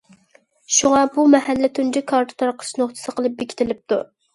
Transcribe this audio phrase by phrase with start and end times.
[0.77, 4.07] شۇڭا، بۇ مەھەللە تۇنجى كارتا تارقىتىش نۇقتىسى قىلىپ بېكىتىلىپتۇ.